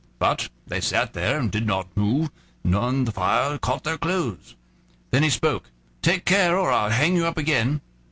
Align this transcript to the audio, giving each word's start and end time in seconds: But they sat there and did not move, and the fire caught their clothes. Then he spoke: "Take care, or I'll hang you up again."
But 0.17 0.49
they 0.65 0.81
sat 0.81 1.13
there 1.13 1.37
and 1.39 1.51
did 1.51 1.67
not 1.67 1.95
move, 1.95 2.31
and 2.63 3.07
the 3.07 3.11
fire 3.11 3.59
caught 3.59 3.83
their 3.83 3.99
clothes. 3.99 4.55
Then 5.11 5.21
he 5.21 5.29
spoke: 5.29 5.69
"Take 6.01 6.25
care, 6.25 6.57
or 6.57 6.71
I'll 6.71 6.89
hang 6.89 7.15
you 7.15 7.27
up 7.27 7.37
again." 7.37 7.81